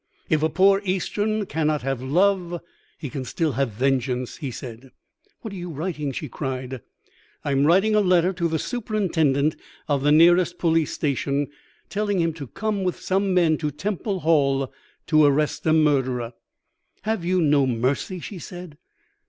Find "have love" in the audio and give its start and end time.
1.83-2.59